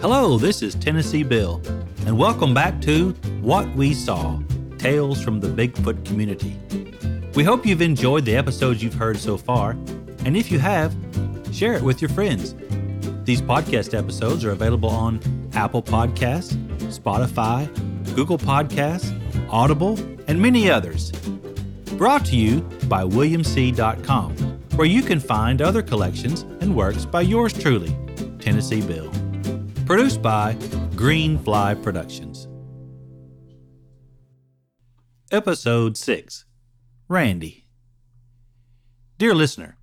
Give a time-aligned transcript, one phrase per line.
[0.00, 1.60] Hello, this is Tennessee Bill,
[2.04, 4.38] and welcome back to What We Saw
[4.76, 6.54] Tales from the Bigfoot Community.
[7.34, 9.70] We hope you've enjoyed the episodes you've heard so far,
[10.26, 10.94] and if you have,
[11.50, 12.54] share it with your friends.
[13.24, 15.18] These podcast episodes are available on
[15.54, 16.54] Apple Podcasts,
[16.92, 17.66] Spotify,
[18.14, 19.10] Google Podcasts,
[19.50, 21.10] Audible, and many others.
[21.96, 24.36] Brought to you by WilliamC.com,
[24.76, 27.96] where you can find other collections and works by yours truly,
[28.38, 29.10] Tennessee Bill.
[29.86, 30.54] Produced by
[30.96, 32.48] Greenfly Productions.
[35.30, 36.44] Episode 6
[37.06, 37.68] Randy.
[39.16, 39.78] Dear listener,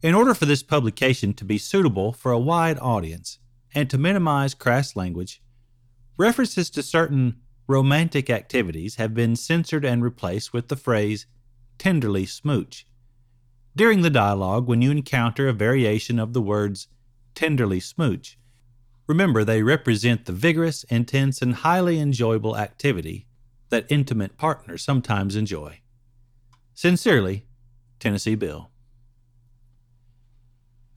[0.00, 3.38] in order for this publication to be suitable for a wide audience
[3.74, 5.42] and to minimize crass language,
[6.16, 11.26] references to certain romantic activities have been censored and replaced with the phrase
[11.76, 12.86] tenderly smooch.
[13.76, 16.88] During the dialogue, when you encounter a variation of the words
[17.34, 18.38] tenderly smooch,
[19.06, 23.26] Remember, they represent the vigorous, intense, and highly enjoyable activity
[23.68, 25.80] that intimate partners sometimes enjoy.
[26.74, 27.46] Sincerely,
[27.98, 28.70] Tennessee Bill.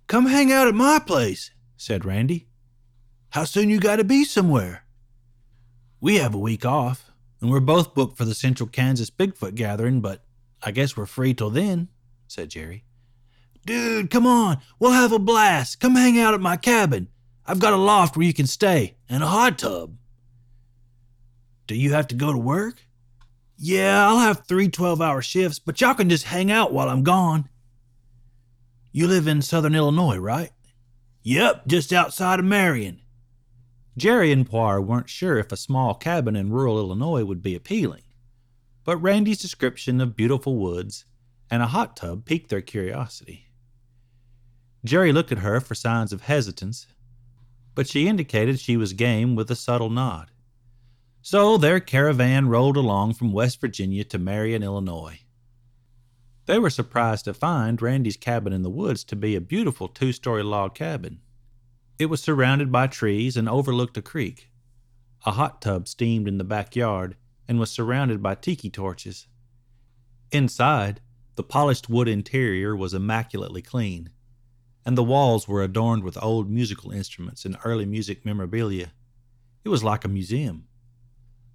[0.08, 2.48] Come hang out at my place, said Randy.
[3.32, 4.86] How soon you got to be somewhere?
[6.00, 10.00] We have a week off, and we're both booked for the Central Kansas Bigfoot gathering,
[10.00, 10.24] but
[10.64, 11.90] I guess we're free till then,
[12.28, 12.86] said Jerry.
[13.66, 15.82] Dude, come on, we'll have a blast.
[15.82, 17.10] Come hang out at my cabin.
[17.48, 19.96] I've got a loft where you can stay and a hot tub.
[21.66, 22.84] Do you have to go to work?
[23.58, 27.04] Yeah, I'll have three 12 hour shifts, but y'all can just hang out while I'm
[27.04, 27.48] gone.
[28.92, 30.52] You live in southern Illinois, right?
[31.24, 33.02] Yep, just outside of Marion.
[33.98, 38.04] Jerry and Poire weren't sure if a small cabin in rural Illinois would be appealing,
[38.84, 41.06] but Randy's description of beautiful woods
[41.50, 43.48] and a hot tub piqued their curiosity.
[44.86, 46.88] Jerry looked at her for signs of hesitance
[47.78, 50.32] but she indicated she was game with a subtle nod.
[51.22, 55.20] So their caravan rolled along from West Virginia to Marion, Illinois.
[56.48, 60.12] They were surprised to find Randy's cabin in the woods to be a beautiful two
[60.12, 61.20] story log cabin.
[62.00, 64.50] It was surrounded by trees and overlooked a creek.
[65.28, 67.16] A hot tub steamed in the backyard
[67.48, 69.28] and was surrounded by tiki torches.
[70.32, 71.00] Inside,
[71.36, 74.10] the polished wood interior was immaculately clean
[74.88, 78.94] and the walls were adorned with old musical instruments and early music memorabilia.
[79.66, 80.64] It was like a museum.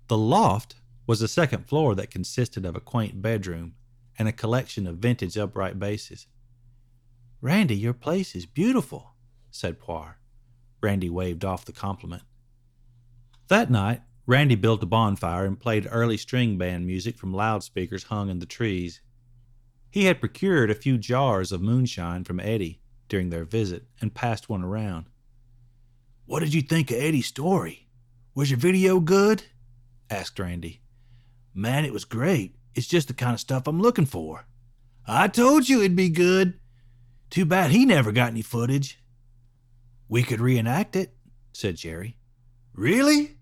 [0.09, 0.75] The loft
[1.07, 3.73] was a second floor that consisted of a quaint bedroom
[4.19, 6.27] and a collection of vintage upright basses.
[7.41, 9.15] Randy, your place is beautiful,
[9.51, 10.19] said Poire.
[10.83, 12.25] Randy waved off the compliment.
[13.49, 18.29] That night, Randy built a bonfire and played early string band music from loudspeakers hung
[18.29, 19.01] in the trees.
[19.91, 22.82] He had procured a few jars of moonshine from Eddy
[23.13, 25.05] during their visit and passed one around.
[26.25, 27.87] What did you think of Eddy's story?
[28.35, 29.43] Was your video good?
[30.09, 30.81] asked Randy.
[31.53, 32.57] Man, it was great.
[32.75, 34.47] It's just the kind of stuff I'm looking for.
[35.07, 36.59] I told you it'd be good.
[37.29, 38.99] Too bad he never got any footage.
[40.09, 41.15] We could reenact it,
[41.53, 42.17] said Jerry.
[42.73, 43.37] Really?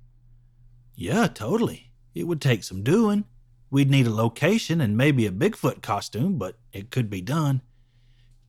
[0.96, 1.92] Yeah, totally.
[2.12, 3.24] It would take some doing.
[3.70, 7.62] We'd need a location and maybe a Bigfoot costume, but it could be done.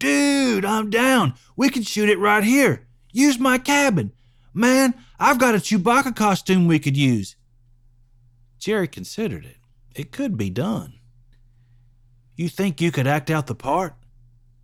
[0.02, 1.36] Dude, I'm down.
[1.56, 2.88] We can shoot it right here.
[3.12, 4.14] Use my cabin.
[4.52, 7.36] Man, I've got a Chewbacca costume we could use.
[8.58, 9.58] Jerry considered it.
[9.94, 10.96] It could be done.
[12.36, 13.94] You think you could act out the part?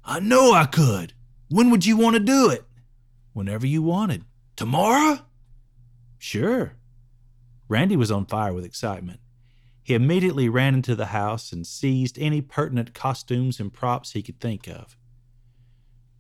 [0.04, 1.14] I know I could.
[1.50, 2.66] When would you want to do it?
[3.34, 4.24] Whenever you wanted.
[4.56, 5.20] Tomorrow?
[6.18, 6.74] Sure.
[7.70, 9.20] Randy was on fire with excitement.
[9.84, 14.40] He immediately ran into the house and seized any pertinent costumes and props he could
[14.40, 14.98] think of.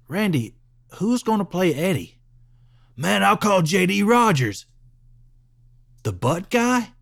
[0.08, 0.56] Randy,
[0.96, 2.20] who's going to play Eddy?
[2.96, 4.04] Man, I'll call J.D.
[4.04, 4.66] Rogers.
[6.04, 6.94] The butt guy?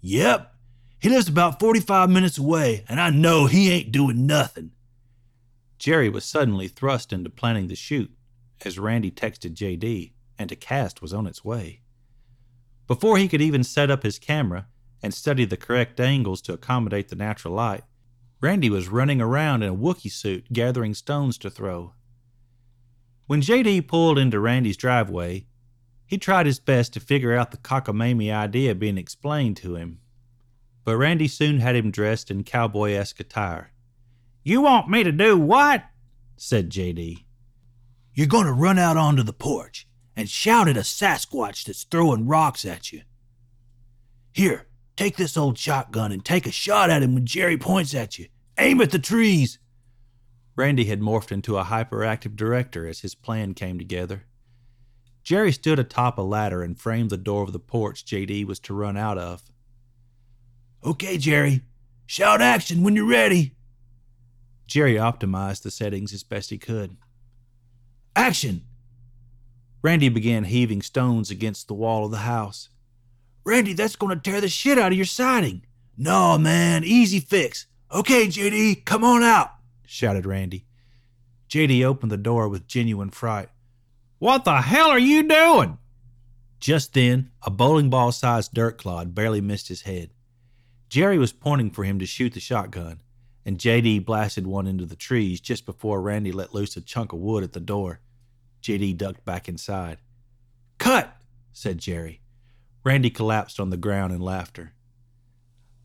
[0.00, 0.54] Yep.
[1.00, 4.72] He lives about 45 minutes away, and I know he ain't doing nothing.
[5.78, 8.10] Jerry was suddenly thrust into planning the shoot
[8.64, 11.82] as Randy texted J.D., and a cast was on its way.
[12.86, 14.66] Before he could even set up his camera
[15.02, 17.84] and study the correct angles to accommodate the natural light,
[18.40, 21.94] Randy was running around in a Wookiee suit gathering stones to throw.
[23.28, 25.44] When JD pulled into Randy's driveway,
[26.06, 30.00] he tried his best to figure out the cockamamie idea being explained to him.
[30.82, 33.72] But Randy soon had him dressed in cowboy esque attire.
[34.42, 35.84] You want me to do what?
[36.38, 37.26] said JD.
[38.14, 39.86] You're going to run out onto the porch
[40.16, 43.02] and shout at a Sasquatch that's throwing rocks at you.
[44.32, 48.18] Here, take this old shotgun and take a shot at him when Jerry points at
[48.18, 48.28] you.
[48.56, 49.58] Aim at the trees.
[50.58, 54.24] Randy had morphed into a hyperactive director as his plan came together.
[55.22, 58.74] Jerry stood atop a ladder and framed the door of the porch JD was to
[58.74, 59.44] run out of.
[60.84, 61.60] Okay, Jerry.
[62.06, 63.54] Shout action when you're ready.
[64.66, 66.96] Jerry optimized the settings as best he could.
[68.16, 68.62] Action!
[69.80, 72.68] Randy began heaving stones against the wall of the house.
[73.44, 75.62] Randy, that's going to tear the shit out of your siding.
[75.96, 77.66] No, man, easy fix.
[77.94, 79.52] Okay, JD, come on out,
[79.88, 80.66] shouted Randy.
[81.48, 83.48] JD opened the door with genuine fright.
[84.18, 85.78] What the hell are you doing?
[86.60, 90.10] Just then, a bowling ball sized dirt clod barely missed his head.
[90.88, 93.00] Jerry was pointing for him to shoot the shotgun,
[93.46, 97.20] and JD blasted one into the trees just before Randy let loose a chunk of
[97.20, 98.00] wood at the door.
[98.62, 99.98] JD ducked back inside.
[100.78, 101.16] Cut,
[101.52, 102.20] said Jerry.
[102.84, 104.72] Randy collapsed on the ground in laughter.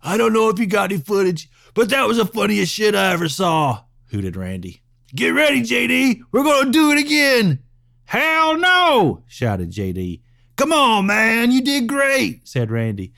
[0.02, 3.14] I don't know if you got any footage, but that was the funniest shit I
[3.14, 4.82] ever saw, hooted Randy.
[5.16, 6.22] Get ready, JD.
[6.32, 7.64] We're going to do it again.
[8.06, 10.22] Hell no, shouted JD.
[10.56, 11.52] Come on, man.
[11.52, 13.12] You did great, said Randy.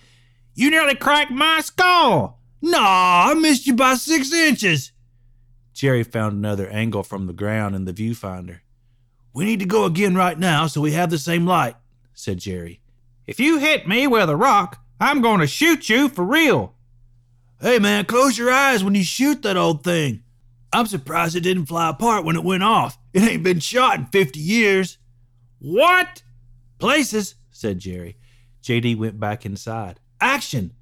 [0.54, 2.40] You nearly cracked my skull.
[2.62, 4.94] Nah, I missed you by six inches.
[5.74, 8.60] Jerry found another angle from the ground in the viewfinder.
[9.34, 11.76] We need to go again right now so we have the same light,
[12.14, 12.80] said Jerry.
[13.28, 16.74] If you hit me with a rock, I'm going to shoot you for real.
[17.60, 20.22] Hey, man, close your eyes when you shoot that old thing.
[20.74, 22.98] I'm surprised it didn't fly apart when it went off.
[23.14, 24.98] It ain't been shot in 50 years.
[25.60, 26.24] What?
[26.80, 28.18] Places, said Jerry.
[28.62, 30.00] JD went back inside.
[30.20, 30.74] Action!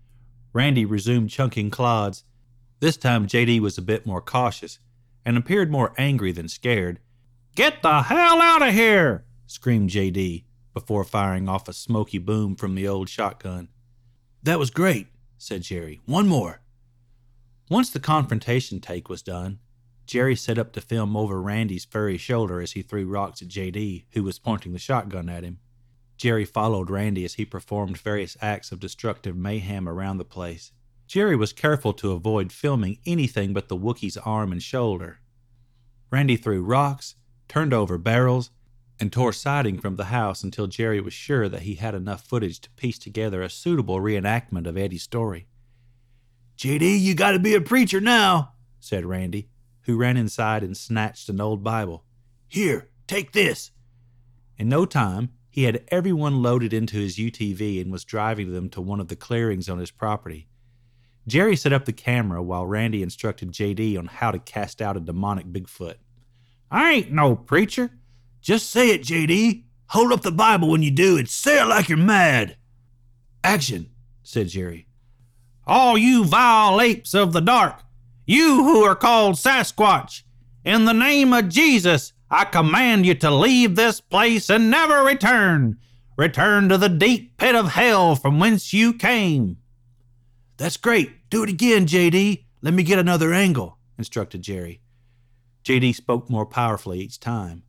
[0.51, 2.23] Randy resumed chunking clods.
[2.79, 4.79] This time JD was a bit more cautious
[5.25, 6.99] and appeared more angry than scared.
[7.55, 9.25] Get the hell out of here!
[9.45, 10.43] screamed JD
[10.73, 13.69] before firing off a smoky boom from the old shotgun.
[14.41, 15.07] That was great,
[15.37, 16.01] said Jerry.
[16.05, 16.61] One more.
[17.69, 19.59] Once the confrontation take was done,
[20.05, 24.05] Jerry set up to film over Randy's furry shoulder as he threw rocks at JD,
[24.11, 25.59] who was pointing the shotgun at him.
[26.17, 30.71] Jerry followed Randy as he performed various acts of destructive mayhem around the place.
[31.07, 35.19] Jerry was careful to avoid filming anything but the Wookiee's arm and shoulder.
[36.11, 37.15] Randy threw rocks,
[37.47, 38.51] turned over barrels,
[38.99, 42.59] and tore siding from the house until Jerry was sure that he had enough footage
[42.61, 45.47] to piece together a suitable reenactment of Eddy's story.
[46.57, 49.49] JD, you gotta be a preacher now, said Randy,
[49.83, 52.03] who ran inside and snatched an old Bible.
[52.47, 53.71] Here, take this.
[54.57, 58.81] In no time, he had everyone loaded into his UTV and was driving them to
[58.81, 60.47] one of the clearings on his property.
[61.27, 64.99] Jerry set up the camera while Randy instructed JD on how to cast out a
[64.99, 65.95] demonic Bigfoot.
[66.71, 67.91] I ain't no preacher.
[68.41, 69.63] Just say it, JD.
[69.87, 72.57] Hold up the Bible when you do and say it like you're mad.
[73.43, 73.91] Action,
[74.23, 74.87] said Jerry.
[75.67, 77.82] All you vile apes of the dark,
[78.25, 80.23] you who are called Sasquatch,
[80.63, 85.77] in the name of Jesus, I command you to leave this place and never return.
[86.15, 89.57] Return to the deep pit of hell from whence you came.
[90.57, 91.29] That's great.
[91.29, 92.45] Do it again, JD.
[92.61, 94.81] Let me get another angle, instructed Jerry.
[95.65, 97.63] JD spoke more powerfully each time.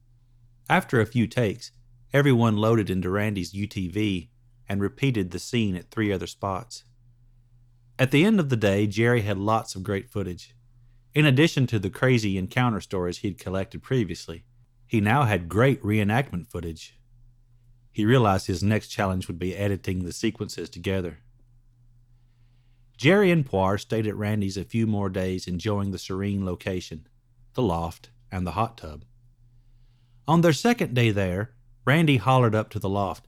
[0.69, 1.73] After a few takes,
[2.13, 4.29] everyone loaded into Randy's UTV
[4.69, 6.85] and repeated the scene at three other spots.
[7.99, 10.55] At the end of the day, Jerry had lots of great footage.
[11.15, 14.45] In addition to the crazy encounter stories he'd collected previously,
[14.87, 16.99] he now had great reenactment footage.
[17.93, 21.19] He realized his next challenge would be editing the sequences together.
[22.97, 27.07] Jerry and Poire stayed at Randy's a few more days enjoying the serene location
[27.55, 29.05] the loft, and the hot tub.
[30.27, 31.53] On their second day there,
[31.85, 33.27] Randy hollered up to the loft.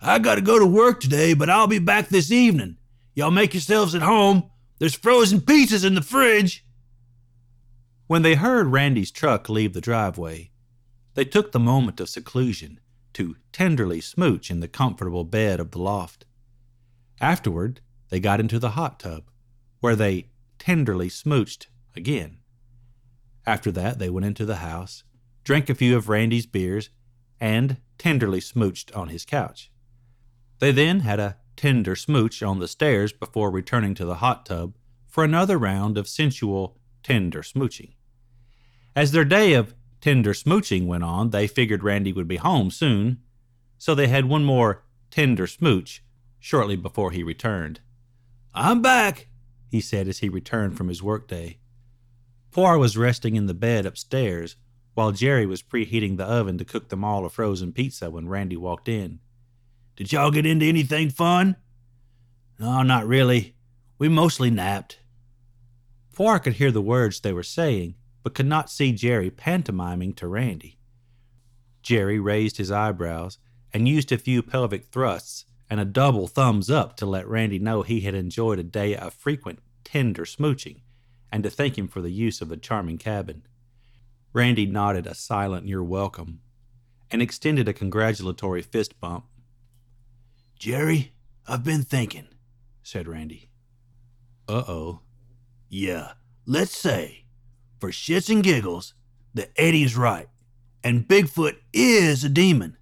[0.00, 2.76] I gotta go to work today, but I'll be back this evening.
[3.14, 4.50] Y'all make yourselves at home.
[4.78, 6.64] There's frozen pizzas in the fridge.
[8.06, 10.50] When they heard Randy's truck leave the driveway,
[11.14, 12.80] they took the moment of seclusion
[13.14, 16.26] to tenderly smooch in the comfortable bed of the loft.
[17.20, 19.30] Afterward, they got into the hot tub,
[19.80, 22.38] where they tenderly smooched again.
[23.46, 25.04] After that, they went into the house,
[25.44, 26.90] drank a few of Randy's beers,
[27.40, 29.70] and tenderly smooched on his couch.
[30.58, 34.74] They then had a tender smooch on the stairs before returning to the hot tub
[35.06, 37.92] for another round of sensual, tender smooching.
[38.96, 43.18] As their day of tender smooching went on, they figured Randy would be home soon,
[43.78, 46.02] so they had one more tender smooch
[46.38, 47.80] shortly before he returned.
[48.54, 49.28] I'm back,
[49.70, 51.58] he said as he returned from his workday.
[52.50, 54.56] Poire was resting in the bed upstairs
[54.94, 58.56] while Jerry was preheating the oven to cook them all a frozen pizza when Randy
[58.56, 59.18] walked in.
[59.96, 61.56] Did y'all get into anything fun?
[62.58, 63.54] No, not really.
[63.98, 64.98] We mostly napped.
[66.12, 70.28] Poire could hear the words they were saying, but could not see Jerry pantomiming to
[70.28, 70.78] Randy.
[71.82, 73.38] Jerry raised his eyebrows
[73.72, 77.82] and used a few pelvic thrusts and a double thumbs up to let Randy know
[77.82, 80.80] he had enjoyed a day of frequent, tender smooching
[81.34, 83.42] and to thank him for the use of the charming cabin.
[84.32, 86.38] Randy nodded a silent you're welcome
[87.10, 89.24] and extended a congratulatory fist bump.
[90.58, 91.12] Jerry,
[91.46, 92.28] I've been thinking,
[92.82, 93.50] said Randy.
[94.48, 95.00] Uh oh.
[95.68, 96.12] Yeah,
[96.46, 97.24] let's say,
[97.80, 98.94] for shits and giggles,
[99.34, 100.28] that Eddy's right,
[100.82, 102.76] and Bigfoot is a demon.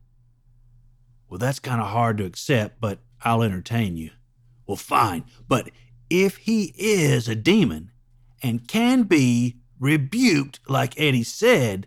[1.29, 4.11] Well, that's kind of hard to accept, but I'll entertain you.
[4.67, 5.71] Well, fine, but
[6.11, 7.91] if he is a demon
[8.43, 11.87] and can be rebuked like Eddy said,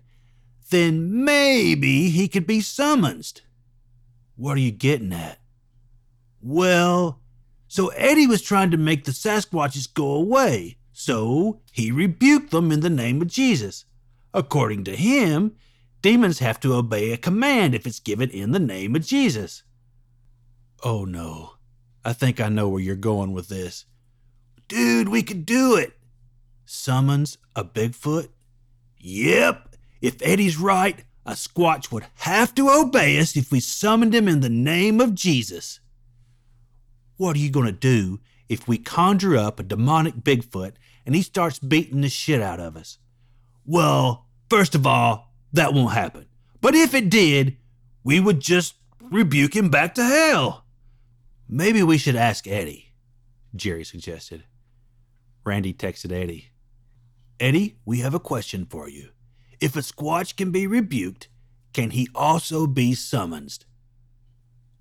[0.71, 3.41] then maybe he could be summoned.
[4.35, 5.39] What are you getting at?
[6.47, 7.21] Well,
[7.67, 12.81] so Eddy was trying to make the Sasquatches go away, so he rebuked them in
[12.81, 13.85] the name of Jesus.
[14.31, 15.55] According to him,
[16.03, 19.63] demons have to obey a command if it's given in the name of Jesus.
[20.83, 21.53] Oh no,
[22.03, 23.85] I think I know where you're going with this.
[24.67, 25.93] Dude, we could do it.
[26.63, 28.27] Summons a Bigfoot?
[28.99, 34.27] Yep, if Eddy's right, a Squatch would have to obey us if we summoned him
[34.27, 35.79] in the name of Jesus.
[37.17, 38.19] What are you going to do
[38.49, 40.73] if we conjure up a demonic Bigfoot
[41.05, 42.97] and he starts beating the shit out of us?
[43.65, 46.25] Well, first of all, that won't happen.
[46.61, 47.57] But if it did,
[48.03, 50.65] we would just rebuke him back to hell.
[51.47, 52.93] Maybe we should ask Eddy,
[53.55, 54.43] Jerry suggested.
[55.43, 56.49] Randy texted Eddy.
[57.39, 59.09] Eddy, we have a question for you.
[59.59, 61.27] If a Squatch can be rebuked,
[61.71, 63.65] can he also be summoned?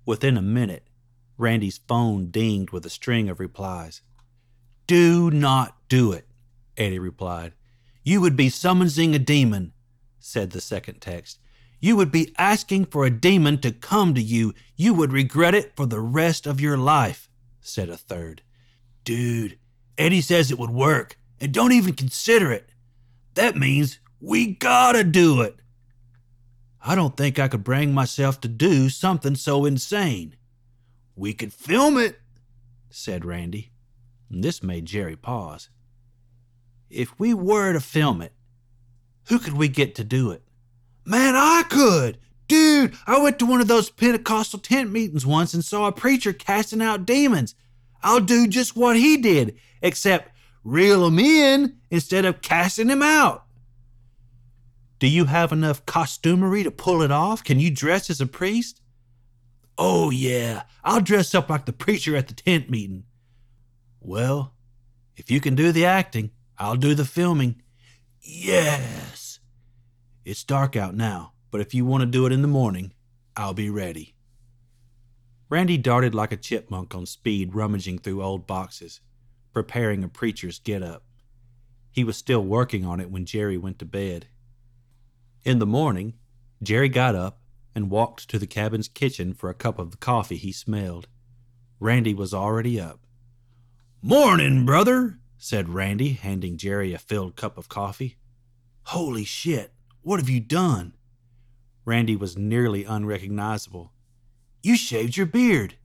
[0.05, 0.87] Within a minute,
[1.37, 4.01] Randy's phone dinged with a string of replies.
[4.87, 6.27] Do not do it,
[6.77, 7.53] Eddy replied.
[8.03, 9.73] You would be summoning a demon,
[10.19, 11.39] said the second text.
[11.79, 14.53] You would be asking for a demon to come to you.
[14.75, 17.29] You would regret it for the rest of your life,
[17.61, 18.41] said a third.
[19.03, 19.57] Dude,
[19.97, 22.69] Eddy says it would work, and don't even consider it.
[23.33, 25.57] That means we gotta do it.
[26.81, 30.35] I don't think I could bring myself to do something so insane.
[31.15, 32.19] We could film it,
[32.89, 33.71] said Randy.
[34.29, 35.69] This made Jerry pause.
[36.89, 38.33] If we were to film it,
[39.27, 40.43] who could we get to do it?
[41.05, 42.17] Man, I could!
[42.47, 46.31] Dude, I went to one of those Pentecostal tent meetings once and saw a preacher
[46.31, 47.55] casting out demons.
[48.03, 50.31] I'll do just what he did, except
[50.63, 53.45] reel in instead of casting out.
[54.99, 57.43] Do you have enough costumery to pull it off?
[57.43, 58.81] Can you dress as a priest?
[59.77, 63.03] Oh, yeah, I'll dress up like the preacher at the tent meeting.
[63.99, 64.53] Well,
[65.17, 67.61] if you can do the acting, I'll do the filming.
[68.21, 69.39] Yes.
[70.23, 72.93] It's dark out now, but if you want to do it in the morning,
[73.35, 74.15] I'll be ready.
[75.49, 79.01] Randy darted like a chipmunk on speed, rummaging through old boxes,
[79.53, 81.03] preparing a preacher's get up.
[81.91, 84.27] He was still working on it when Jerry went to bed.
[85.43, 86.15] In the morning,
[86.63, 87.39] Jerry got up
[87.75, 91.07] and walked to the cabin's kitchen for a cup of the coffee he smelled.
[91.79, 93.01] Randy was already up.
[94.01, 98.17] Morning, brother, said Randy, handing Jerry a filled cup of coffee.
[98.83, 100.93] Holy shit, what have you done?
[101.83, 103.91] Randy was nearly unrecognizable.
[104.63, 105.75] You shaved your beard.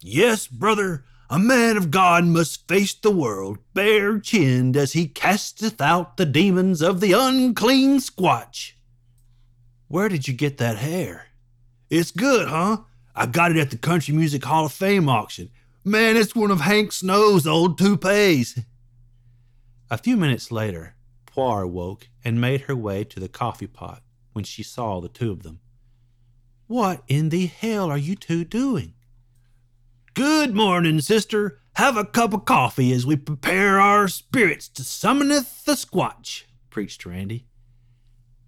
[0.00, 5.80] Yes, brother, a man of God must face the world bare chinned as he casteth
[5.80, 8.75] out the demons of the unclean squatch.
[9.88, 11.28] Where did you get that hair?
[11.90, 12.78] It's good, huh?
[13.14, 15.50] I got it at the Country Music Hall of Fame auction.
[15.84, 18.58] Man, it's one of Hank Snow's old toupees.
[19.90, 24.02] A few minutes later, Poire woke and made her way to the coffee pot
[24.32, 25.60] when she saw the two of them.
[26.66, 28.94] What in the hell are you two doing?
[30.14, 31.60] Good morning, sister.
[31.74, 37.06] Have a cup of coffee as we prepare our spirits to summoneth the squatch, preached
[37.06, 37.46] Randy.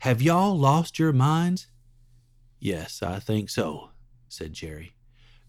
[0.01, 1.67] Have y'all lost your minds?
[2.61, 3.91] Yes, I think so,
[4.29, 4.95] said Jerry.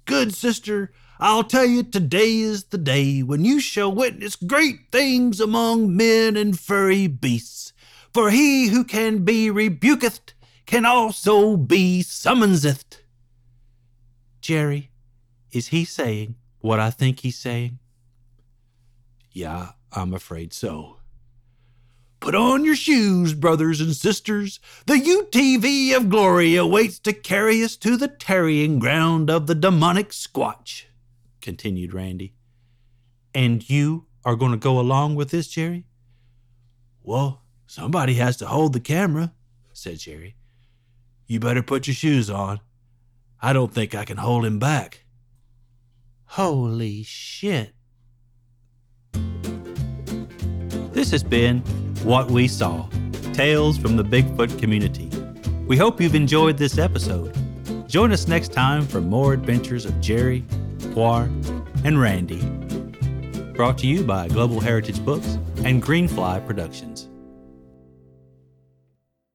[0.06, 5.40] Good sister, I'll tell you today is the day when you shall witness great things
[5.40, 7.74] among men and furry beasts.
[8.14, 10.34] For he who can be rebuketh
[10.66, 13.02] can also be summoneth.
[14.42, 14.90] Jerry,
[15.52, 17.80] is he saying what I think he's saying?
[19.32, 20.99] Yeah, I'm afraid so.
[22.20, 24.60] Put on your shoes, brothers and sisters.
[24.86, 30.10] The UTV of glory awaits to carry us to the tarrying ground of the demonic
[30.10, 30.84] squatch,
[31.42, 32.34] continued Randy.
[33.34, 35.86] And you are going to go along with this, Jerry?
[37.02, 39.32] Well, somebody has to hold the camera,
[39.72, 40.36] said Jerry.
[41.26, 42.60] You better put your shoes on.
[43.42, 45.06] I don't think I can hold him back.
[46.26, 47.74] Holy shit.
[50.92, 51.64] This has been
[52.04, 52.88] What We Saw
[53.34, 55.10] Tales from the Bigfoot Community.
[55.68, 57.36] We hope you've enjoyed this episode.
[57.90, 60.46] Join us next time for more adventures of Jerry,
[60.94, 61.30] Poire,
[61.84, 62.42] and Randy.
[63.54, 67.09] Brought to you by Global Heritage Books and Greenfly Productions.